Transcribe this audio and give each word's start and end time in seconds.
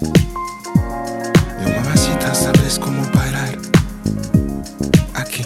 Yo 0.00 1.68
mamacita, 1.76 2.34
sabes 2.34 2.78
cómo 2.78 3.02
bailar. 3.12 3.58
Aquí. 5.14 5.44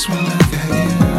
just 0.00 0.08
wanna 0.08 0.38
get 0.50 1.00
you. 1.00 1.09